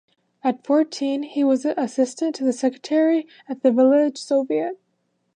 [0.43, 4.79] At fourteen he was an assistant to the Secretary at the Village Soviet.